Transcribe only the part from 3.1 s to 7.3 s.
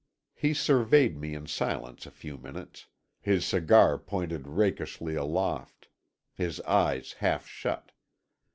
his cigar pointed rakishly aloft, his eyes